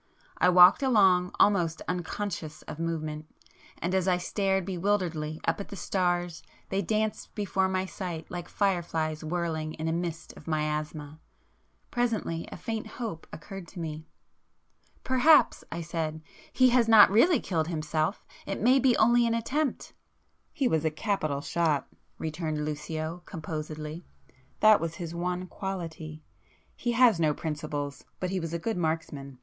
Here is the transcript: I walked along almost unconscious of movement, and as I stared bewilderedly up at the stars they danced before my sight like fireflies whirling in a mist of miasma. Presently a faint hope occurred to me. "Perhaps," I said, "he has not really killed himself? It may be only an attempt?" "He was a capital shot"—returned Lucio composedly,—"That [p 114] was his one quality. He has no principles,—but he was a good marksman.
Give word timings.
I 0.39 0.49
walked 0.49 0.81
along 0.81 1.29
almost 1.39 1.83
unconscious 1.87 2.63
of 2.63 2.79
movement, 2.79 3.27
and 3.77 3.93
as 3.93 4.07
I 4.07 4.17
stared 4.17 4.65
bewilderedly 4.65 5.39
up 5.45 5.59
at 5.59 5.67
the 5.67 5.75
stars 5.75 6.41
they 6.69 6.81
danced 6.81 7.35
before 7.35 7.69
my 7.69 7.85
sight 7.85 8.25
like 8.31 8.49
fireflies 8.49 9.23
whirling 9.23 9.75
in 9.75 9.87
a 9.87 9.91
mist 9.91 10.33
of 10.35 10.47
miasma. 10.47 11.19
Presently 11.91 12.49
a 12.51 12.57
faint 12.57 12.87
hope 12.87 13.27
occurred 13.31 13.67
to 13.67 13.79
me. 13.79 14.07
"Perhaps," 15.03 15.63
I 15.71 15.81
said, 15.81 16.23
"he 16.51 16.69
has 16.69 16.87
not 16.87 17.11
really 17.11 17.39
killed 17.39 17.67
himself? 17.67 18.25
It 18.47 18.59
may 18.59 18.79
be 18.79 18.97
only 18.97 19.27
an 19.27 19.35
attempt?" 19.35 19.93
"He 20.51 20.67
was 20.67 20.83
a 20.83 20.89
capital 20.89 21.41
shot"—returned 21.41 22.65
Lucio 22.65 23.21
composedly,—"That 23.27 24.77
[p 24.79 24.81
114] 24.81 24.81
was 24.81 24.95
his 24.95 25.13
one 25.13 25.45
quality. 25.45 26.23
He 26.75 26.93
has 26.93 27.19
no 27.19 27.35
principles,—but 27.35 28.31
he 28.31 28.39
was 28.39 28.51
a 28.51 28.57
good 28.57 28.77
marksman. 28.77 29.37